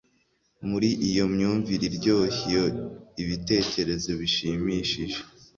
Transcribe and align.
Muri 0.69 0.89
iyo 1.09 1.23
myumvire 1.33 1.83
iryoshye 1.89 2.41
iyo 2.49 2.63
ibitekerezo 3.23 4.09
bishimishije 4.19 5.19